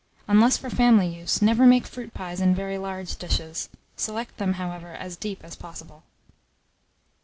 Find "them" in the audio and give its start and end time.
4.37-4.53